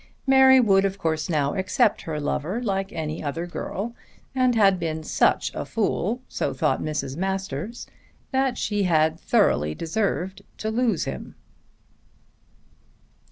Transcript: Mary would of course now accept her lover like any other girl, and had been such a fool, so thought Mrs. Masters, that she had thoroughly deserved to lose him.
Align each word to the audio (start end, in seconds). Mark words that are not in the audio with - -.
Mary 0.25 0.59
would 0.59 0.83
of 0.83 0.97
course 0.97 1.29
now 1.29 1.53
accept 1.53 2.01
her 2.01 2.19
lover 2.19 2.59
like 2.59 2.91
any 2.91 3.21
other 3.21 3.45
girl, 3.45 3.93
and 4.33 4.55
had 4.55 4.79
been 4.79 5.03
such 5.03 5.51
a 5.53 5.63
fool, 5.63 6.23
so 6.27 6.55
thought 6.55 6.81
Mrs. 6.81 7.15
Masters, 7.15 7.85
that 8.31 8.57
she 8.57 8.85
had 8.85 9.19
thoroughly 9.19 9.75
deserved 9.75 10.41
to 10.57 10.71
lose 10.71 11.03
him. 11.05 11.35